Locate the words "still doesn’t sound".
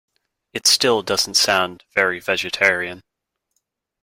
0.65-1.83